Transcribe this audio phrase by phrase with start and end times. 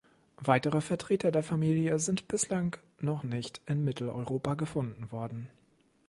[0.39, 5.47] Weitere Vertreter der Familie sind bislang noch nicht in Mitteleuropa gefunden worden.